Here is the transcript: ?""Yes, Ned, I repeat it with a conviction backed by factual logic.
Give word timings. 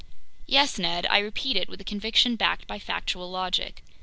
?""Yes, 0.47 0.79
Ned, 0.79 1.05
I 1.11 1.19
repeat 1.19 1.55
it 1.55 1.69
with 1.69 1.79
a 1.79 1.83
conviction 1.83 2.35
backed 2.35 2.65
by 2.65 2.79
factual 2.79 3.29
logic. 3.29 3.83